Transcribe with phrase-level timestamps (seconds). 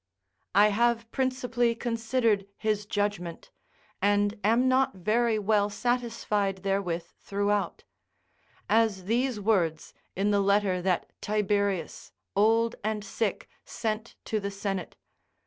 [0.55, 3.51] I have principally considered his judgment,
[4.01, 7.83] and am not very well satisfied therewith throughout;
[8.67, 14.95] as these words in the letter that Tiberius, old and sick, sent to the senate.